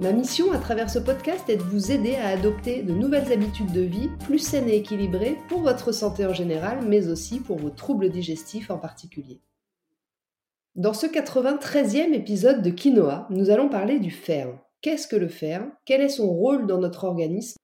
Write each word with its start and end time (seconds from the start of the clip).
Ma 0.00 0.12
mission 0.12 0.50
à 0.50 0.58
travers 0.58 0.90
ce 0.90 0.98
podcast 0.98 1.48
est 1.48 1.56
de 1.56 1.62
vous 1.62 1.92
aider 1.92 2.16
à 2.16 2.26
adopter 2.26 2.82
de 2.82 2.92
nouvelles 2.92 3.32
habitudes 3.32 3.70
de 3.70 3.82
vie 3.82 4.08
plus 4.24 4.40
saines 4.40 4.68
et 4.68 4.76
équilibrées 4.76 5.38
pour 5.48 5.60
votre 5.60 5.92
santé 5.92 6.26
en 6.26 6.32
général, 6.32 6.84
mais 6.84 7.06
aussi 7.06 7.38
pour 7.38 7.58
vos 7.58 7.70
troubles 7.70 8.10
digestifs 8.10 8.72
en 8.72 8.78
particulier. 8.78 9.40
Dans 10.74 10.94
ce 10.94 11.06
93e 11.06 12.12
épisode 12.12 12.60
de 12.60 12.70
Quinoa, 12.70 13.28
nous 13.30 13.50
allons 13.50 13.68
parler 13.68 14.00
du 14.00 14.10
fer. 14.10 14.58
Qu'est-ce 14.82 15.06
que 15.06 15.14
le 15.14 15.28
fer 15.28 15.64
Quel 15.84 16.00
est 16.00 16.08
son 16.08 16.28
rôle 16.28 16.66
dans 16.66 16.78
notre 16.78 17.04
organisme? 17.04 17.56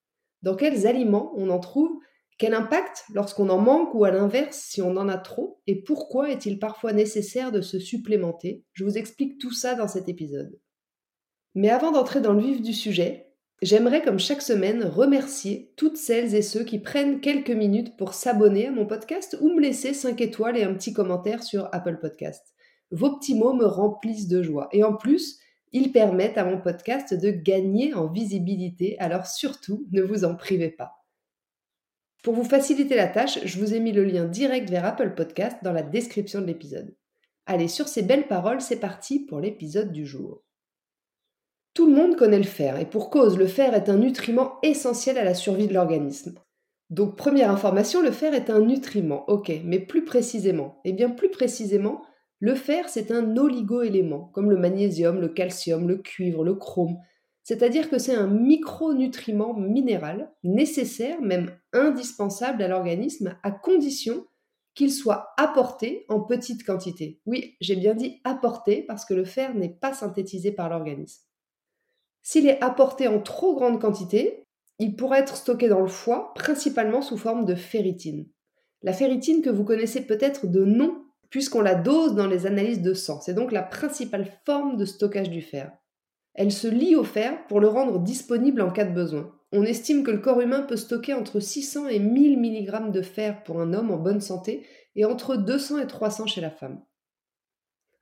Dans 0.42 0.54
quels 0.54 0.86
aliments 0.86 1.32
on 1.36 1.50
en 1.50 1.58
trouve? 1.58 1.90
Quel 2.38 2.54
impact 2.54 3.06
lorsqu'on 3.12 3.48
en 3.48 3.58
manque 3.58 3.92
ou 3.92 4.04
à 4.04 4.12
l'inverse 4.12 4.56
si 4.56 4.80
on 4.80 4.96
en 4.96 5.08
a 5.08 5.18
trop? 5.18 5.60
Et 5.66 5.82
pourquoi 5.82 6.30
est-il 6.30 6.60
parfois 6.60 6.92
nécessaire 6.92 7.50
de 7.50 7.60
se 7.60 7.80
supplémenter? 7.80 8.64
Je 8.72 8.84
vous 8.84 8.98
explique 8.98 9.38
tout 9.38 9.52
ça 9.52 9.74
dans 9.74 9.88
cet 9.88 10.08
épisode. 10.08 10.56
Mais 11.54 11.70
avant 11.70 11.90
d'entrer 11.90 12.20
dans 12.20 12.32
le 12.32 12.40
vif 12.40 12.62
du 12.62 12.72
sujet, 12.72 13.32
j'aimerais 13.60 14.02
comme 14.02 14.20
chaque 14.20 14.42
semaine 14.42 14.84
remercier 14.84 15.72
toutes 15.76 15.96
celles 15.96 16.34
et 16.34 16.42
ceux 16.42 16.64
qui 16.64 16.78
prennent 16.78 17.20
quelques 17.20 17.50
minutes 17.50 17.96
pour 17.96 18.14
s'abonner 18.14 18.68
à 18.68 18.70
mon 18.70 18.86
podcast 18.86 19.36
ou 19.40 19.48
me 19.48 19.60
laisser 19.60 19.92
5 19.92 20.20
étoiles 20.20 20.56
et 20.56 20.62
un 20.62 20.74
petit 20.74 20.92
commentaire 20.92 21.42
sur 21.42 21.68
Apple 21.72 21.98
Podcast. 22.00 22.54
Vos 22.92 23.16
petits 23.16 23.34
mots 23.34 23.52
me 23.52 23.66
remplissent 23.66 24.28
de 24.28 24.42
joie. 24.42 24.68
Et 24.72 24.84
en 24.84 24.94
plus, 24.94 25.40
ils 25.72 25.92
permettent 25.92 26.38
à 26.38 26.44
mon 26.44 26.60
podcast 26.60 27.14
de 27.14 27.30
gagner 27.30 27.94
en 27.94 28.08
visibilité, 28.08 28.96
alors 28.98 29.26
surtout, 29.26 29.86
ne 29.92 30.02
vous 30.02 30.24
en 30.24 30.34
privez 30.34 30.70
pas. 30.70 31.04
Pour 32.22 32.34
vous 32.34 32.44
faciliter 32.44 32.96
la 32.96 33.06
tâche, 33.06 33.44
je 33.44 33.58
vous 33.58 33.74
ai 33.74 33.80
mis 33.80 33.92
le 33.92 34.04
lien 34.04 34.26
direct 34.26 34.68
vers 34.68 34.84
Apple 34.84 35.14
Podcast 35.14 35.56
dans 35.62 35.72
la 35.72 35.82
description 35.82 36.40
de 36.40 36.46
l'épisode. 36.46 36.94
Allez, 37.46 37.68
sur 37.68 37.88
ces 37.88 38.02
belles 38.02 38.28
paroles, 38.28 38.60
c'est 38.60 38.80
parti 38.80 39.20
pour 39.20 39.40
l'épisode 39.40 39.90
du 39.90 40.06
jour. 40.06 40.42
Tout 41.74 41.86
le 41.86 41.94
monde 41.94 42.16
connaît 42.16 42.38
le 42.38 42.44
fer, 42.44 42.78
et 42.78 42.84
pour 42.84 43.10
cause, 43.10 43.38
le 43.38 43.46
fer 43.46 43.74
est 43.74 43.88
un 43.88 43.96
nutriment 43.96 44.58
essentiel 44.62 45.18
à 45.18 45.24
la 45.24 45.34
survie 45.34 45.68
de 45.68 45.74
l'organisme. 45.74 46.34
Donc 46.90 47.16
première 47.16 47.50
information, 47.50 48.02
le 48.02 48.10
fer 48.10 48.34
est 48.34 48.50
un 48.50 48.60
nutriment, 48.60 49.24
ok, 49.28 49.52
mais 49.64 49.78
plus 49.78 50.04
précisément, 50.04 50.80
eh 50.84 50.92
bien 50.92 51.08
plus 51.10 51.30
précisément, 51.30 52.02
le 52.40 52.56
fer 52.56 52.88
c'est 52.88 53.12
un 53.12 53.36
oligo-élément, 53.36 54.30
comme 54.32 54.50
le 54.50 54.56
magnésium, 54.56 55.20
le 55.20 55.28
calcium, 55.28 55.86
le 55.86 55.98
cuivre, 55.98 56.42
le 56.42 56.54
chrome, 56.54 56.96
c'est-à-dire 57.44 57.88
que 57.88 57.98
c'est 57.98 58.14
un 58.14 58.26
micronutriment 58.26 59.54
minéral 59.54 60.32
nécessaire, 60.42 61.20
même 61.22 61.50
indispensable 61.72 62.62
à 62.62 62.68
l'organisme, 62.68 63.36
à 63.42 63.50
condition 63.52 64.26
qu'il 64.74 64.92
soit 64.92 65.28
apporté 65.36 66.04
en 66.08 66.20
petite 66.20 66.64
quantité. 66.64 67.20
Oui, 67.26 67.56
j'ai 67.60 67.76
bien 67.76 67.94
dit 67.94 68.20
apporté 68.24 68.82
parce 68.82 69.04
que 69.04 69.14
le 69.14 69.24
fer 69.24 69.54
n'est 69.54 69.76
pas 69.80 69.92
synthétisé 69.92 70.52
par 70.52 70.68
l'organisme. 70.68 71.22
S'il 72.30 72.46
est 72.46 72.62
apporté 72.62 73.08
en 73.08 73.18
trop 73.20 73.56
grande 73.56 73.80
quantité, 73.80 74.44
il 74.78 74.94
pourrait 74.94 75.18
être 75.18 75.34
stocké 75.34 75.66
dans 75.66 75.80
le 75.80 75.88
foie, 75.88 76.32
principalement 76.34 77.02
sous 77.02 77.16
forme 77.16 77.44
de 77.44 77.56
ferritine. 77.56 78.28
La 78.82 78.92
ferritine 78.92 79.42
que 79.42 79.50
vous 79.50 79.64
connaissez 79.64 80.02
peut-être 80.02 80.46
de 80.46 80.64
nom, 80.64 81.02
puisqu'on 81.28 81.60
la 81.60 81.74
dose 81.74 82.14
dans 82.14 82.28
les 82.28 82.46
analyses 82.46 82.82
de 82.82 82.94
sang. 82.94 83.20
C'est 83.20 83.34
donc 83.34 83.50
la 83.50 83.64
principale 83.64 84.30
forme 84.46 84.76
de 84.76 84.84
stockage 84.84 85.28
du 85.28 85.42
fer. 85.42 85.72
Elle 86.34 86.52
se 86.52 86.68
lie 86.68 86.94
au 86.94 87.02
fer 87.02 87.48
pour 87.48 87.58
le 87.58 87.66
rendre 87.66 87.98
disponible 87.98 88.60
en 88.60 88.70
cas 88.70 88.84
de 88.84 88.94
besoin. 88.94 89.34
On 89.50 89.64
estime 89.64 90.04
que 90.04 90.12
le 90.12 90.20
corps 90.20 90.40
humain 90.40 90.62
peut 90.62 90.76
stocker 90.76 91.14
entre 91.14 91.40
600 91.40 91.88
et 91.88 91.98
1000 91.98 92.38
mg 92.38 92.92
de 92.92 93.02
fer 93.02 93.42
pour 93.42 93.60
un 93.60 93.72
homme 93.72 93.90
en 93.90 93.98
bonne 93.98 94.20
santé 94.20 94.64
et 94.94 95.04
entre 95.04 95.34
200 95.34 95.78
et 95.78 95.86
300 95.88 96.28
chez 96.28 96.40
la 96.40 96.50
femme. 96.52 96.80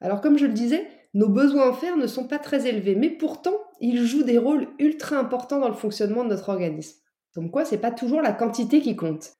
Alors 0.02 0.20
comme 0.20 0.36
je 0.36 0.44
le 0.44 0.52
disais, 0.52 0.86
nos 1.14 1.28
besoins 1.28 1.70
en 1.70 1.72
fer 1.72 1.96
ne 1.96 2.06
sont 2.06 2.26
pas 2.26 2.38
très 2.38 2.66
élevés, 2.66 2.94
mais 2.94 3.10
pourtant, 3.10 3.56
ils 3.80 4.04
jouent 4.04 4.24
des 4.24 4.38
rôles 4.38 4.68
ultra 4.78 5.16
importants 5.16 5.60
dans 5.60 5.68
le 5.68 5.74
fonctionnement 5.74 6.24
de 6.24 6.30
notre 6.30 6.50
organisme. 6.50 6.98
Comme 7.34 7.50
quoi, 7.50 7.64
c'est 7.64 7.78
pas 7.78 7.90
toujours 7.90 8.20
la 8.20 8.32
quantité 8.32 8.80
qui 8.80 8.96
compte. 8.96 9.32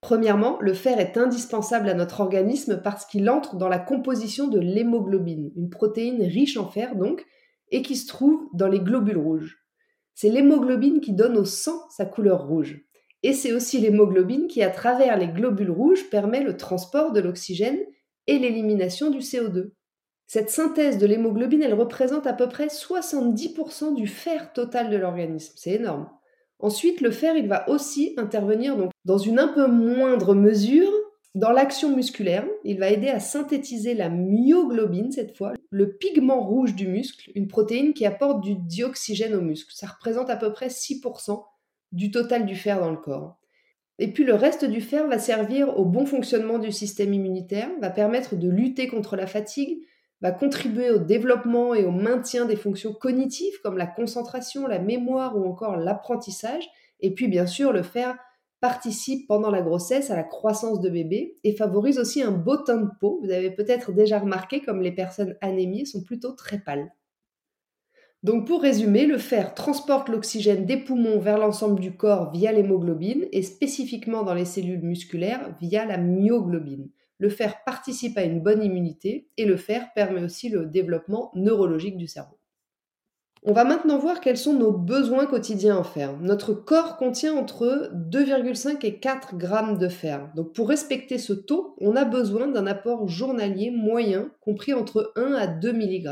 Premièrement, 0.00 0.58
le 0.60 0.72
fer 0.72 1.00
est 1.00 1.16
indispensable 1.16 1.88
à 1.88 1.94
notre 1.94 2.20
organisme 2.20 2.80
parce 2.82 3.06
qu'il 3.06 3.28
entre 3.28 3.56
dans 3.56 3.68
la 3.68 3.78
composition 3.78 4.46
de 4.46 4.60
l'hémoglobine, 4.60 5.50
une 5.56 5.70
protéine 5.70 6.22
riche 6.22 6.56
en 6.56 6.68
fer 6.68 6.94
donc, 6.94 7.24
et 7.70 7.82
qui 7.82 7.96
se 7.96 8.06
trouve 8.06 8.48
dans 8.54 8.68
les 8.68 8.80
globules 8.80 9.18
rouges. 9.18 9.58
C'est 10.14 10.30
l'hémoglobine 10.30 11.00
qui 11.00 11.12
donne 11.12 11.36
au 11.36 11.44
sang 11.44 11.78
sa 11.90 12.06
couleur 12.06 12.46
rouge. 12.46 12.80
Et 13.22 13.32
c'est 13.32 13.52
aussi 13.52 13.80
l'hémoglobine 13.80 14.46
qui, 14.46 14.62
à 14.62 14.70
travers 14.70 15.18
les 15.18 15.28
globules 15.28 15.70
rouges, 15.70 16.08
permet 16.10 16.42
le 16.42 16.56
transport 16.56 17.12
de 17.12 17.20
l'oxygène 17.20 17.80
et 18.26 18.38
l'élimination 18.38 19.10
du 19.10 19.18
CO2. 19.18 19.72
Cette 20.26 20.50
synthèse 20.50 20.98
de 20.98 21.06
l'hémoglobine, 21.06 21.62
elle 21.62 21.74
représente 21.74 22.26
à 22.26 22.32
peu 22.32 22.48
près 22.48 22.66
70% 22.66 23.94
du 23.94 24.06
fer 24.06 24.52
total 24.52 24.90
de 24.90 24.96
l'organisme. 24.96 25.54
C'est 25.56 25.72
énorme. 25.72 26.08
Ensuite, 26.58 27.00
le 27.00 27.10
fer, 27.10 27.36
il 27.36 27.48
va 27.48 27.68
aussi 27.68 28.14
intervenir 28.16 28.76
donc, 28.76 28.90
dans 29.04 29.18
une 29.18 29.38
un 29.38 29.48
peu 29.48 29.66
moindre 29.66 30.34
mesure 30.34 30.90
dans 31.34 31.52
l'action 31.52 31.94
musculaire. 31.94 32.46
Il 32.64 32.78
va 32.78 32.90
aider 32.90 33.08
à 33.08 33.20
synthétiser 33.20 33.94
la 33.94 34.08
myoglobine, 34.08 35.12
cette 35.12 35.36
fois, 35.36 35.52
le 35.70 35.92
pigment 35.92 36.40
rouge 36.40 36.74
du 36.74 36.88
muscle, 36.88 37.30
une 37.34 37.46
protéine 37.46 37.92
qui 37.92 38.06
apporte 38.06 38.40
du 38.40 38.56
dioxygène 38.56 39.34
au 39.34 39.42
muscle. 39.42 39.72
Ça 39.74 39.86
représente 39.86 40.30
à 40.30 40.36
peu 40.36 40.52
près 40.52 40.68
6% 40.68 41.44
du 41.92 42.10
total 42.10 42.46
du 42.46 42.56
fer 42.56 42.80
dans 42.80 42.90
le 42.90 42.96
corps. 42.96 43.38
Et 43.98 44.12
puis 44.12 44.24
le 44.24 44.34
reste 44.34 44.64
du 44.64 44.80
fer 44.80 45.06
va 45.06 45.18
servir 45.18 45.78
au 45.78 45.84
bon 45.84 46.04
fonctionnement 46.04 46.58
du 46.58 46.72
système 46.72 47.14
immunitaire, 47.14 47.70
va 47.80 47.90
permettre 47.90 48.34
de 48.36 48.48
lutter 48.48 48.88
contre 48.88 49.16
la 49.16 49.26
fatigue, 49.26 49.78
va 50.20 50.32
contribuer 50.32 50.90
au 50.90 50.98
développement 50.98 51.74
et 51.74 51.84
au 51.84 51.90
maintien 51.90 52.46
des 52.46 52.56
fonctions 52.56 52.92
cognitives 52.92 53.60
comme 53.62 53.76
la 53.76 53.86
concentration, 53.86 54.66
la 54.66 54.78
mémoire 54.78 55.36
ou 55.36 55.46
encore 55.46 55.76
l'apprentissage. 55.76 56.68
Et 57.00 57.12
puis 57.12 57.28
bien 57.28 57.46
sûr, 57.46 57.72
le 57.72 57.82
fer 57.82 58.16
participe 58.60 59.28
pendant 59.28 59.50
la 59.50 59.62
grossesse 59.62 60.10
à 60.10 60.16
la 60.16 60.24
croissance 60.24 60.80
de 60.80 60.88
bébé 60.88 61.36
et 61.44 61.54
favorise 61.54 61.98
aussi 61.98 62.22
un 62.22 62.32
beau 62.32 62.56
teint 62.56 62.80
de 62.80 62.90
peau. 63.00 63.20
Vous 63.22 63.30
avez 63.30 63.50
peut-être 63.50 63.92
déjà 63.92 64.18
remarqué 64.18 64.62
comme 64.62 64.80
les 64.80 64.92
personnes 64.92 65.36
anémiées 65.40 65.84
sont 65.84 66.02
plutôt 66.02 66.32
très 66.32 66.58
pâles. 66.58 66.90
Donc 68.22 68.46
pour 68.46 68.62
résumer, 68.62 69.06
le 69.06 69.18
fer 69.18 69.54
transporte 69.54 70.08
l'oxygène 70.08 70.66
des 70.66 70.78
poumons 70.78 71.20
vers 71.20 71.38
l'ensemble 71.38 71.78
du 71.78 71.96
corps 71.96 72.32
via 72.32 72.50
l'hémoglobine 72.50 73.26
et 73.30 73.42
spécifiquement 73.42 74.22
dans 74.24 74.34
les 74.34 74.46
cellules 74.46 74.82
musculaires 74.82 75.54
via 75.60 75.84
la 75.84 75.98
myoglobine. 75.98 76.88
Le 77.18 77.28
fer 77.28 77.64
participe 77.64 78.18
à 78.18 78.24
une 78.24 78.40
bonne 78.40 78.62
immunité 78.62 79.28
et 79.36 79.46
le 79.46 79.56
fer 79.56 79.88
permet 79.94 80.22
aussi 80.22 80.48
le 80.48 80.66
développement 80.66 81.30
neurologique 81.34 81.96
du 81.96 82.06
cerveau. 82.06 82.38
On 83.48 83.52
va 83.52 83.64
maintenant 83.64 83.98
voir 83.98 84.20
quels 84.20 84.36
sont 84.36 84.54
nos 84.54 84.72
besoins 84.72 85.26
quotidiens 85.26 85.76
en 85.76 85.84
fer. 85.84 86.18
Notre 86.20 86.52
corps 86.52 86.96
contient 86.96 87.36
entre 87.36 87.92
2,5 87.94 88.84
et 88.84 88.98
4 88.98 89.36
grammes 89.36 89.78
de 89.78 89.88
fer. 89.88 90.32
Donc 90.34 90.52
pour 90.52 90.68
respecter 90.68 91.16
ce 91.16 91.32
taux, 91.32 91.76
on 91.78 91.94
a 91.94 92.04
besoin 92.04 92.48
d'un 92.48 92.66
apport 92.66 93.06
journalier 93.06 93.70
moyen 93.70 94.32
compris 94.40 94.74
entre 94.74 95.12
1 95.14 95.32
à 95.34 95.46
2 95.46 95.72
mg, 95.72 96.08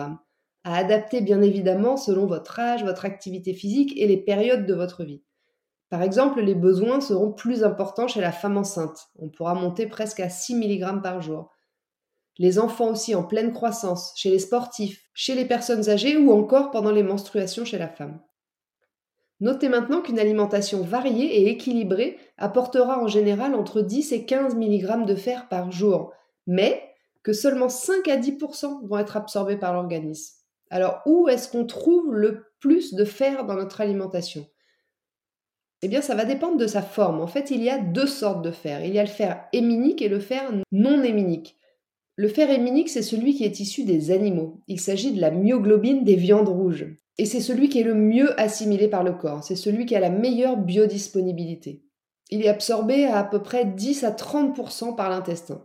à 0.62 0.76
adapter 0.76 1.22
bien 1.22 1.42
évidemment 1.42 1.96
selon 1.96 2.26
votre 2.26 2.60
âge, 2.60 2.84
votre 2.84 3.04
activité 3.04 3.52
physique 3.52 3.92
et 3.96 4.06
les 4.06 4.18
périodes 4.18 4.64
de 4.64 4.74
votre 4.74 5.02
vie. 5.02 5.24
Par 5.94 6.02
exemple, 6.02 6.40
les 6.40 6.56
besoins 6.56 7.00
seront 7.00 7.30
plus 7.30 7.62
importants 7.62 8.08
chez 8.08 8.20
la 8.20 8.32
femme 8.32 8.56
enceinte. 8.56 9.10
On 9.20 9.28
pourra 9.28 9.54
monter 9.54 9.86
presque 9.86 10.18
à 10.18 10.28
6 10.28 10.56
mg 10.56 11.00
par 11.00 11.22
jour. 11.22 11.52
Les 12.36 12.58
enfants 12.58 12.90
aussi 12.90 13.14
en 13.14 13.22
pleine 13.22 13.52
croissance, 13.52 14.12
chez 14.16 14.30
les 14.30 14.40
sportifs, 14.40 15.08
chez 15.14 15.36
les 15.36 15.44
personnes 15.44 15.88
âgées 15.88 16.16
ou 16.16 16.32
encore 16.32 16.72
pendant 16.72 16.90
les 16.90 17.04
menstruations 17.04 17.64
chez 17.64 17.78
la 17.78 17.86
femme. 17.86 18.20
Notez 19.38 19.68
maintenant 19.68 20.02
qu'une 20.02 20.18
alimentation 20.18 20.82
variée 20.82 21.42
et 21.42 21.48
équilibrée 21.48 22.18
apportera 22.38 23.00
en 23.00 23.06
général 23.06 23.54
entre 23.54 23.80
10 23.80 24.10
et 24.14 24.26
15 24.26 24.56
mg 24.56 25.06
de 25.06 25.14
fer 25.14 25.46
par 25.48 25.70
jour, 25.70 26.12
mais 26.48 26.82
que 27.22 27.32
seulement 27.32 27.68
5 27.68 28.08
à 28.08 28.16
10% 28.16 28.88
vont 28.88 28.98
être 28.98 29.16
absorbés 29.16 29.58
par 29.58 29.72
l'organisme. 29.72 30.34
Alors 30.70 31.02
où 31.06 31.28
est-ce 31.28 31.48
qu'on 31.48 31.66
trouve 31.66 32.12
le 32.12 32.46
plus 32.58 32.94
de 32.94 33.04
fer 33.04 33.46
dans 33.46 33.54
notre 33.54 33.80
alimentation? 33.80 34.44
Eh 35.84 35.88
bien, 35.88 36.00
ça 36.00 36.14
va 36.14 36.24
dépendre 36.24 36.56
de 36.56 36.66
sa 36.66 36.82
forme. 36.82 37.20
En 37.20 37.26
fait, 37.26 37.50
il 37.50 37.62
y 37.62 37.70
a 37.70 37.78
deux 37.78 38.06
sortes 38.06 38.42
de 38.42 38.50
fer. 38.50 38.84
Il 38.84 38.94
y 38.94 38.98
a 38.98 39.04
le 39.04 39.08
fer 39.08 39.44
héminique 39.52 40.02
et 40.02 40.08
le 40.08 40.20
fer 40.20 40.50
non 40.72 41.02
héminique. 41.02 41.56
Le 42.16 42.28
fer 42.28 42.50
héminique, 42.50 42.88
c'est 42.88 43.02
celui 43.02 43.34
qui 43.34 43.44
est 43.44 43.60
issu 43.60 43.84
des 43.84 44.10
animaux. 44.10 44.60
Il 44.68 44.80
s'agit 44.80 45.12
de 45.12 45.20
la 45.20 45.30
myoglobine 45.30 46.04
des 46.04 46.14
viandes 46.14 46.48
rouges. 46.48 46.86
Et 47.18 47.26
c'est 47.26 47.40
celui 47.40 47.68
qui 47.68 47.80
est 47.80 47.84
le 47.84 47.94
mieux 47.94 48.38
assimilé 48.40 48.88
par 48.88 49.04
le 49.04 49.12
corps, 49.12 49.44
c'est 49.44 49.56
celui 49.56 49.86
qui 49.86 49.94
a 49.94 50.00
la 50.00 50.10
meilleure 50.10 50.56
biodisponibilité. 50.56 51.84
Il 52.30 52.42
est 52.42 52.48
absorbé 52.48 53.04
à 53.04 53.18
à 53.18 53.24
peu 53.24 53.42
près 53.42 53.64
10 53.64 54.04
à 54.04 54.10
30% 54.10 54.96
par 54.96 55.10
l'intestin. 55.10 55.64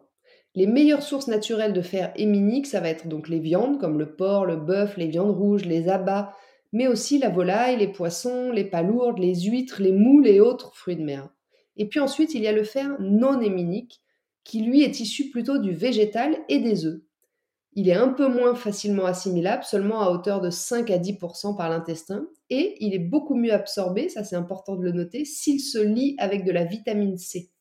Les 0.54 0.68
meilleures 0.68 1.02
sources 1.02 1.28
naturelles 1.28 1.74
de 1.74 1.82
fer 1.82 2.12
héminique, 2.16 2.68
ça 2.68 2.80
va 2.80 2.90
être 2.90 3.08
donc 3.08 3.30
les 3.30 3.40
viandes 3.40 3.80
comme 3.80 3.98
le 3.98 4.16
porc, 4.16 4.46
le 4.46 4.58
bœuf, 4.58 4.98
les 4.98 5.08
viandes 5.08 5.36
rouges, 5.36 5.66
les 5.66 5.90
abats, 5.90 6.34
mais 6.72 6.88
aussi 6.88 7.18
la 7.18 7.30
volaille, 7.30 7.78
les 7.78 7.88
poissons, 7.88 8.52
les 8.52 8.66
palourdes, 8.66 9.20
les 9.20 9.42
huîtres, 9.42 9.82
les 9.82 9.92
moules 9.92 10.28
et 10.28 10.40
autres 10.40 10.76
fruits 10.76 10.96
de 10.96 11.04
mer. 11.04 11.30
Et 11.78 11.88
puis 11.88 12.00
ensuite, 12.00 12.34
il 12.34 12.42
y 12.42 12.48
a 12.48 12.52
le 12.52 12.64
fer 12.64 12.96
non 13.00 13.42
héminique, 13.42 14.02
qui 14.44 14.62
lui 14.62 14.84
est 14.84 15.00
issu 15.00 15.30
plutôt 15.30 15.58
du 15.58 15.72
végétal 15.72 16.38
et 16.50 16.60
des 16.60 16.86
œufs. 16.86 17.02
Il 17.74 17.88
est 17.88 17.94
un 17.94 18.10
peu 18.10 18.28
moins 18.28 18.56
facilement 18.56 19.06
assimilable, 19.06 19.64
seulement 19.64 20.02
à 20.02 20.10
hauteur 20.10 20.42
de 20.42 20.50
5 20.50 20.90
à 20.90 20.98
10% 20.98 21.56
par 21.56 21.70
l'intestin, 21.70 22.28
et 22.50 22.76
il 22.80 22.94
est 22.94 23.00
beaucoup 23.00 23.36
mieux 23.36 23.54
absorbé, 23.54 24.10
ça 24.10 24.24
c'est 24.24 24.36
important 24.36 24.76
de 24.76 24.84
le 24.84 24.92
noter, 24.92 25.24
s'il 25.24 25.60
se 25.60 25.78
lie 25.78 26.16
avec 26.18 26.46
de 26.46 26.52
la 26.52 26.66
vitamine 26.66 27.18
C. 27.18 27.52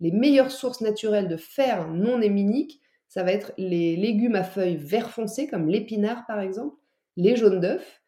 Les 0.00 0.10
meilleures 0.10 0.50
sources 0.50 0.80
naturelles 0.80 1.28
de 1.28 1.36
fer 1.36 1.88
non 1.88 2.20
héminique, 2.20 2.80
ça 3.08 3.22
va 3.22 3.30
être 3.30 3.52
les 3.56 3.94
légumes 3.94 4.34
à 4.34 4.42
feuilles 4.42 4.76
vert 4.76 5.10
foncé, 5.10 5.46
comme 5.46 5.68
l'épinard 5.68 6.26
par 6.26 6.40
exemple, 6.40 6.76
les 7.16 7.36
jaunes 7.36 7.60
d'œufs, 7.60 8.02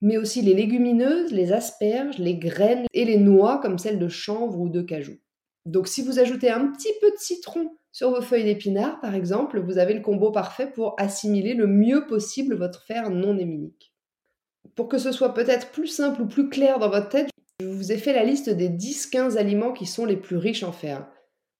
mais 0.00 0.16
aussi 0.16 0.42
les 0.42 0.54
légumineuses, 0.54 1.32
les 1.32 1.52
asperges, 1.52 2.18
les 2.18 2.36
graines 2.36 2.86
et 2.92 3.04
les 3.04 3.18
noix 3.18 3.58
comme 3.58 3.78
celles 3.78 3.98
de 3.98 4.08
chanvre 4.08 4.58
ou 4.60 4.68
de 4.68 4.82
cajou. 4.82 5.16
Donc 5.64 5.88
si 5.88 6.02
vous 6.02 6.18
ajoutez 6.18 6.50
un 6.50 6.68
petit 6.68 6.92
peu 7.00 7.10
de 7.10 7.18
citron 7.18 7.76
sur 7.92 8.10
vos 8.10 8.20
feuilles 8.20 8.44
d'épinard, 8.44 9.00
par 9.00 9.14
exemple, 9.14 9.60
vous 9.60 9.78
avez 9.78 9.94
le 9.94 10.02
combo 10.02 10.30
parfait 10.30 10.70
pour 10.70 10.94
assimiler 10.98 11.54
le 11.54 11.66
mieux 11.66 12.06
possible 12.06 12.54
votre 12.54 12.84
fer 12.84 13.10
non 13.10 13.36
héminique. 13.36 13.94
Pour 14.74 14.88
que 14.88 14.98
ce 14.98 15.12
soit 15.12 15.34
peut-être 15.34 15.70
plus 15.70 15.86
simple 15.86 16.22
ou 16.22 16.26
plus 16.26 16.48
clair 16.48 16.78
dans 16.78 16.90
votre 16.90 17.08
tête, 17.08 17.30
je 17.60 17.66
vous 17.66 17.90
ai 17.90 17.96
fait 17.96 18.12
la 18.12 18.24
liste 18.24 18.50
des 18.50 18.68
10-15 18.68 19.38
aliments 19.38 19.72
qui 19.72 19.86
sont 19.86 20.04
les 20.04 20.16
plus 20.16 20.36
riches 20.36 20.62
en 20.62 20.72
fer. 20.72 21.08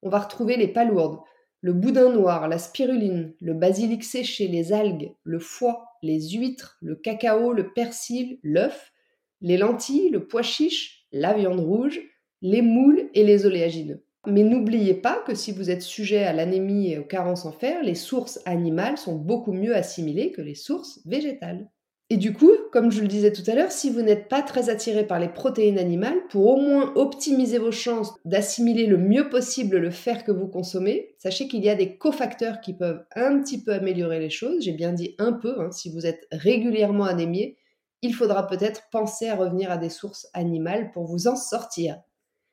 On 0.02 0.10
va 0.10 0.18
retrouver 0.18 0.56
les 0.56 0.68
palourdes, 0.68 1.18
le 1.66 1.72
boudin 1.72 2.12
noir, 2.12 2.46
la 2.46 2.58
spiruline, 2.58 3.32
le 3.40 3.52
basilic 3.52 4.04
séché, 4.04 4.46
les 4.46 4.72
algues, 4.72 5.10
le 5.24 5.40
foie, 5.40 5.98
les 6.00 6.30
huîtres, 6.30 6.78
le 6.80 6.94
cacao, 6.94 7.52
le 7.52 7.72
persil, 7.72 8.38
l'œuf, 8.44 8.92
les 9.40 9.56
lentilles, 9.56 10.10
le 10.10 10.28
pois 10.28 10.42
chiche, 10.42 11.08
la 11.10 11.34
viande 11.34 11.58
rouge, 11.58 12.00
les 12.40 12.62
moules 12.62 13.10
et 13.14 13.24
les 13.24 13.46
oléagineux. 13.46 14.04
Mais 14.28 14.44
n'oubliez 14.44 14.94
pas 14.94 15.20
que 15.26 15.34
si 15.34 15.50
vous 15.50 15.68
êtes 15.68 15.82
sujet 15.82 16.22
à 16.22 16.32
l'anémie 16.32 16.92
et 16.92 16.98
aux 16.98 17.04
carences 17.04 17.46
en 17.46 17.52
fer, 17.52 17.82
les 17.82 17.96
sources 17.96 18.40
animales 18.44 18.96
sont 18.96 19.16
beaucoup 19.16 19.52
mieux 19.52 19.74
assimilées 19.74 20.30
que 20.30 20.42
les 20.42 20.54
sources 20.54 21.00
végétales. 21.04 21.68
Et 22.08 22.18
du 22.18 22.32
coup, 22.32 22.52
comme 22.70 22.92
je 22.92 23.02
le 23.02 23.08
disais 23.08 23.32
tout 23.32 23.42
à 23.48 23.54
l'heure, 23.56 23.72
si 23.72 23.90
vous 23.90 24.00
n'êtes 24.00 24.28
pas 24.28 24.42
très 24.42 24.70
attiré 24.70 25.04
par 25.04 25.18
les 25.18 25.28
protéines 25.28 25.78
animales, 25.78 26.18
pour 26.30 26.46
au 26.46 26.56
moins 26.56 26.92
optimiser 26.94 27.58
vos 27.58 27.72
chances 27.72 28.14
d'assimiler 28.24 28.86
le 28.86 28.96
mieux 28.96 29.28
possible 29.28 29.78
le 29.78 29.90
fer 29.90 30.22
que 30.22 30.30
vous 30.30 30.46
consommez, 30.46 31.16
sachez 31.18 31.48
qu'il 31.48 31.64
y 31.64 31.68
a 31.68 31.74
des 31.74 31.96
cofacteurs 31.96 32.60
qui 32.60 32.74
peuvent 32.74 33.04
un 33.16 33.40
petit 33.40 33.60
peu 33.60 33.72
améliorer 33.72 34.20
les 34.20 34.30
choses. 34.30 34.62
J'ai 34.62 34.72
bien 34.72 34.92
dit 34.92 35.16
un 35.18 35.32
peu, 35.32 35.60
hein, 35.60 35.72
si 35.72 35.90
vous 35.90 36.06
êtes 36.06 36.28
régulièrement 36.30 37.06
anémié, 37.06 37.56
il 38.02 38.14
faudra 38.14 38.46
peut-être 38.46 38.82
penser 38.92 39.28
à 39.28 39.34
revenir 39.34 39.72
à 39.72 39.76
des 39.76 39.90
sources 39.90 40.28
animales 40.32 40.92
pour 40.92 41.06
vous 41.06 41.26
en 41.26 41.34
sortir. 41.34 41.96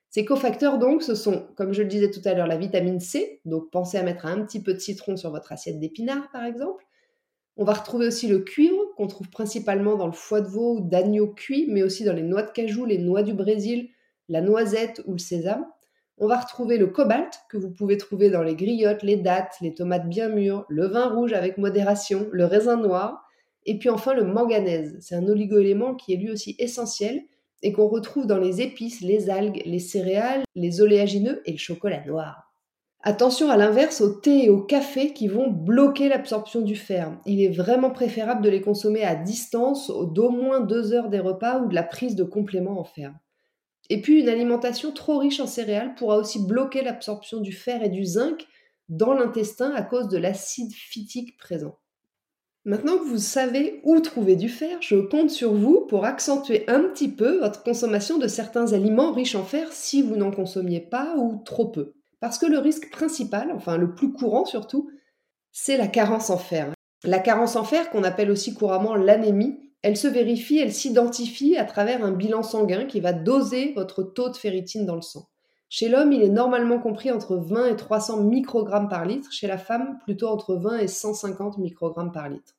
Ces 0.09 0.25
cofacteurs, 0.25 0.79
donc, 0.79 1.03
ce 1.03 1.13
sont, 1.13 1.47
comme 1.55 1.73
je 1.73 1.83
le 1.83 1.89
disais 1.89 2.09
tout 2.09 2.21
à 2.25 2.33
l'heure, 2.33 2.47
la 2.47 2.57
vitamine 2.57 2.99
C, 2.99 3.41
donc 3.45 3.69
pensez 3.71 3.97
à 3.97 4.03
mettre 4.03 4.25
un 4.25 4.43
petit 4.45 4.63
peu 4.63 4.73
de 4.73 4.79
citron 4.79 5.15
sur 5.15 5.29
votre 5.29 5.51
assiette 5.51 5.79
d'épinards, 5.79 6.29
par 6.31 6.43
exemple, 6.43 6.85
on 7.55 7.65
va 7.65 7.73
retrouver 7.73 8.07
aussi 8.07 8.27
le 8.27 8.39
cuivre, 8.39 8.81
qu'on 8.97 9.07
trouve 9.07 9.29
principalement 9.29 9.95
dans 9.95 10.07
le 10.07 10.13
foie 10.13 10.41
de 10.41 10.47
veau 10.47 10.77
ou 10.77 10.81
d'agneau 10.81 11.27
cuit, 11.27 11.67
mais 11.69 11.83
aussi 11.83 12.03
dans 12.03 12.13
les 12.13 12.23
noix 12.23 12.41
de 12.41 12.51
cajou, 12.51 12.85
les 12.85 12.97
noix 12.97 13.21
du 13.21 13.33
Brésil, 13.33 13.89
la 14.27 14.41
noisette 14.41 15.03
ou 15.05 15.13
le 15.13 15.19
sésame. 15.19 15.65
On 16.17 16.27
va 16.27 16.39
retrouver 16.39 16.77
le 16.77 16.87
cobalt, 16.87 17.41
que 17.49 17.57
vous 17.57 17.71
pouvez 17.71 17.97
trouver 17.97 18.29
dans 18.29 18.43
les 18.43 18.55
griottes, 18.55 19.03
les 19.03 19.17
dattes, 19.17 19.55
les 19.61 19.73
tomates 19.73 20.09
bien 20.09 20.29
mûres, 20.29 20.65
le 20.69 20.87
vin 20.87 21.09
rouge 21.09 21.33
avec 21.33 21.57
modération, 21.57 22.27
le 22.31 22.45
raisin 22.45 22.77
noir, 22.77 23.23
et 23.65 23.77
puis 23.77 23.89
enfin 23.89 24.13
le 24.13 24.23
manganèse. 24.23 24.97
C'est 24.99 25.15
un 25.15 25.27
oligoélément 25.27 25.95
qui 25.95 26.13
est 26.13 26.17
lui 26.17 26.31
aussi 26.31 26.55
essentiel 26.59 27.21
et 27.61 27.71
qu'on 27.71 27.87
retrouve 27.87 28.27
dans 28.27 28.39
les 28.39 28.61
épices, 28.61 29.01
les 29.01 29.29
algues, 29.29 29.61
les 29.65 29.79
céréales, 29.79 30.43
les 30.55 30.81
oléagineux 30.81 31.41
et 31.45 31.51
le 31.51 31.57
chocolat 31.57 32.03
noir. 32.05 32.52
Attention 33.05 33.49
à 33.49 33.57
l'inverse 33.57 33.99
au 33.99 34.07
thé 34.07 34.45
et 34.45 34.49
au 34.49 34.61
café 34.61 35.11
qui 35.11 35.27
vont 35.27 35.49
bloquer 35.49 36.07
l'absorption 36.07 36.61
du 36.61 36.77
fer. 36.77 37.19
Il 37.25 37.41
est 37.41 37.49
vraiment 37.49 37.91
préférable 37.91 38.41
de 38.41 38.49
les 38.49 38.61
consommer 38.61 39.03
à 39.03 39.13
distance 39.13 39.91
d'au 40.13 40.29
moins 40.29 40.61
deux 40.61 40.93
heures 40.93 41.09
des 41.09 41.19
repas 41.19 41.59
ou 41.59 41.67
de 41.67 41.75
la 41.75 41.83
prise 41.83 42.15
de 42.15 42.23
compléments 42.23 42.79
en 42.79 42.85
fer. 42.85 43.13
Et 43.89 43.99
puis 43.99 44.21
une 44.21 44.29
alimentation 44.29 44.93
trop 44.93 45.17
riche 45.17 45.41
en 45.41 45.47
céréales 45.47 45.95
pourra 45.95 46.15
aussi 46.15 46.47
bloquer 46.47 46.81
l'absorption 46.81 47.41
du 47.41 47.51
fer 47.51 47.83
et 47.83 47.89
du 47.89 48.05
zinc 48.05 48.47
dans 48.87 49.13
l'intestin 49.13 49.73
à 49.75 49.81
cause 49.81 50.07
de 50.07 50.17
l'acide 50.17 50.71
phytique 50.71 51.37
présent. 51.37 51.77
Maintenant 52.63 52.97
que 52.97 53.03
vous 53.03 53.17
savez 53.17 53.81
où 53.83 53.99
trouver 53.99 54.37
du 54.37 54.47
fer, 54.47 54.77
je 54.79 54.95
compte 54.95 55.29
sur 55.29 55.53
vous 55.53 55.85
pour 55.89 56.05
accentuer 56.05 56.63
un 56.69 56.83
petit 56.83 57.09
peu 57.09 57.39
votre 57.39 57.63
consommation 57.63 58.17
de 58.17 58.29
certains 58.29 58.71
aliments 58.71 59.11
riches 59.11 59.35
en 59.35 59.43
fer 59.43 59.73
si 59.73 60.01
vous 60.01 60.15
n'en 60.15 60.31
consommiez 60.31 60.79
pas 60.79 61.17
ou 61.17 61.41
trop 61.43 61.67
peu. 61.67 61.95
Parce 62.23 62.37
que 62.37 62.45
le 62.45 62.57
risque 62.57 62.89
principal, 62.89 63.51
enfin 63.53 63.75
le 63.75 63.95
plus 63.95 64.13
courant 64.13 64.45
surtout, 64.45 64.89
c'est 65.51 65.75
la 65.75 65.87
carence 65.87 66.29
en 66.29 66.37
fer. 66.37 66.71
La 67.03 67.19
carence 67.19 67.57
en 67.57 67.65
fer, 67.65 67.89
qu'on 67.89 68.05
appelle 68.05 68.31
aussi 68.31 68.53
couramment 68.53 68.95
l'anémie, 68.95 69.59
elle 69.81 69.97
se 69.97 70.07
vérifie, 70.07 70.57
elle 70.57 70.71
s'identifie 70.71 71.57
à 71.57 71.65
travers 71.65 72.01
un 72.01 72.13
bilan 72.13 72.41
sanguin 72.41 72.85
qui 72.85 73.01
va 73.01 73.11
doser 73.11 73.73
votre 73.73 74.03
taux 74.03 74.29
de 74.29 74.37
ferritine 74.37 74.85
dans 74.85 74.95
le 74.95 75.01
sang. 75.01 75.27
Chez 75.67 75.89
l'homme, 75.89 76.13
il 76.13 76.23
est 76.23 76.29
normalement 76.29 76.79
compris 76.79 77.11
entre 77.11 77.35
20 77.35 77.65
et 77.65 77.75
300 77.75 78.21
microgrammes 78.21 78.87
par 78.87 79.03
litre, 79.03 79.29
chez 79.33 79.47
la 79.47 79.57
femme, 79.57 79.99
plutôt 80.05 80.29
entre 80.29 80.55
20 80.55 80.77
et 80.77 80.87
150 80.87 81.57
microgrammes 81.57 82.13
par 82.13 82.29
litre. 82.29 82.53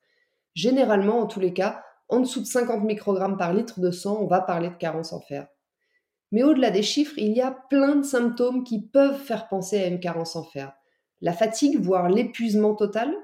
Généralement, 0.52 1.20
en 1.20 1.26
tous 1.26 1.40
les 1.40 1.54
cas, 1.54 1.82
en 2.10 2.20
dessous 2.20 2.40
de 2.40 2.46
50 2.46 2.84
microgrammes 2.84 3.38
par 3.38 3.54
litre 3.54 3.80
de 3.80 3.90
sang, 3.90 4.18
on 4.20 4.26
va 4.26 4.42
parler 4.42 4.68
de 4.68 4.76
carence 4.76 5.14
en 5.14 5.20
fer. 5.20 5.46
Mais 6.34 6.42
au-delà 6.42 6.72
des 6.72 6.82
chiffres, 6.82 7.14
il 7.16 7.30
y 7.30 7.40
a 7.40 7.52
plein 7.70 7.94
de 7.94 8.02
symptômes 8.02 8.64
qui 8.64 8.82
peuvent 8.82 9.20
faire 9.20 9.46
penser 9.46 9.78
à 9.78 9.86
une 9.86 10.00
carence 10.00 10.34
en 10.34 10.42
fer. 10.42 10.72
La 11.20 11.32
fatigue, 11.32 11.78
voire 11.80 12.08
l'épuisement 12.08 12.74
total, 12.74 13.14